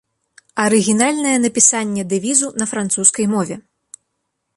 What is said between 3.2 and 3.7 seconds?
мове.